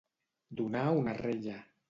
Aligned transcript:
Donar 0.61 0.87
una 1.03 1.15
rella. 1.21 1.61